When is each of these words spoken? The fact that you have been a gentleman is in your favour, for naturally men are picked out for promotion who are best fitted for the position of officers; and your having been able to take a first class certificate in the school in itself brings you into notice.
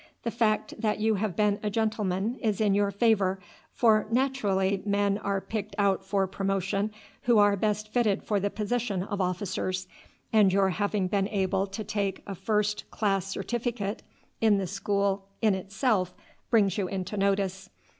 The 0.23 0.31
fact 0.31 0.73
that 0.79 0.97
you 0.99 1.13
have 1.21 1.35
been 1.35 1.59
a 1.61 1.69
gentleman 1.69 2.37
is 2.41 2.59
in 2.59 2.73
your 2.73 2.89
favour, 2.89 3.39
for 3.71 4.07
naturally 4.09 4.81
men 4.83 5.19
are 5.19 5.39
picked 5.39 5.75
out 5.77 6.03
for 6.03 6.25
promotion 6.25 6.89
who 7.29 7.37
are 7.37 7.55
best 7.55 7.89
fitted 7.93 8.23
for 8.23 8.39
the 8.39 8.49
position 8.49 9.03
of 9.03 9.21
officers; 9.21 9.87
and 10.33 10.51
your 10.51 10.69
having 10.69 11.07
been 11.07 11.27
able 11.27 11.67
to 11.67 11.83
take 11.83 12.23
a 12.25 12.33
first 12.33 12.89
class 12.89 13.27
certificate 13.27 14.01
in 14.41 14.57
the 14.57 14.65
school 14.65 15.27
in 15.39 15.53
itself 15.53 16.15
brings 16.49 16.79
you 16.79 16.87
into 16.87 17.15
notice. 17.15 17.69